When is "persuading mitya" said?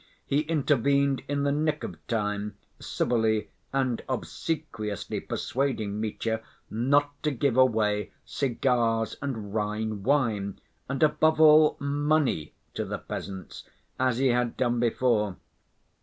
5.19-6.41